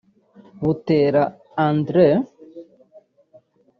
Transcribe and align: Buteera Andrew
Buteera 0.61 1.23
Andrew 1.67 2.15